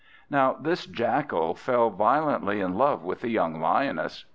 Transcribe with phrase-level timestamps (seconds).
[0.31, 4.25] Now this Jackal fell violently in love with the young Lioness.